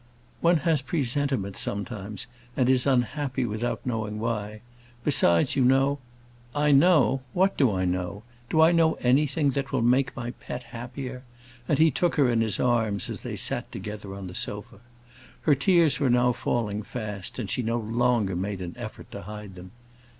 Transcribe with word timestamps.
"One 0.39 0.57
has 0.65 0.81
presentiments 0.81 1.59
sometimes, 1.59 2.25
and 2.57 2.67
is 2.71 2.87
unhappy 2.87 3.45
without 3.45 3.85
knowing 3.85 4.17
why. 4.17 4.61
Besides, 5.03 5.55
you 5.55 5.63
know" 5.63 5.99
"I 6.65 6.71
know! 6.71 7.21
What 7.33 7.55
do 7.55 7.71
I 7.71 7.85
know? 7.85 8.23
Do 8.49 8.61
I 8.61 8.71
know 8.71 8.95
anything 9.01 9.51
that 9.51 9.71
will 9.71 9.83
make 9.83 10.15
my 10.15 10.31
pet 10.31 10.63
happier?" 10.63 11.21
and 11.67 11.77
he 11.77 11.91
took 11.91 12.15
her 12.15 12.31
in 12.31 12.41
his 12.41 12.59
arms 12.59 13.11
as 13.11 13.21
they 13.21 13.35
sat 13.35 13.71
together 13.71 14.15
on 14.15 14.25
the 14.25 14.33
sofa. 14.33 14.79
Her 15.41 15.53
tears 15.53 15.99
were 15.99 16.09
now 16.09 16.31
falling 16.31 16.81
fast, 16.81 17.37
and 17.37 17.47
she 17.47 17.61
no 17.61 17.77
longer 17.77 18.35
made 18.35 18.59
an 18.63 18.73
effort 18.79 19.11
to 19.11 19.21
hide 19.21 19.53
them. 19.53 19.69